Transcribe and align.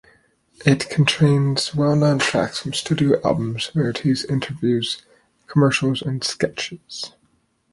It 0.65 0.89
contains 0.89 1.75
well-known 1.75 2.17
tracks 2.17 2.57
from 2.57 2.73
studio 2.73 3.21
albums, 3.23 3.69
rarities, 3.75 4.25
interviews, 4.25 5.03
commercials, 5.45 6.01
and 6.01 6.23
sketches. 6.23 7.13